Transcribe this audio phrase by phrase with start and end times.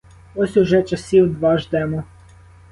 [0.35, 2.03] Ось уже часів два ждемо.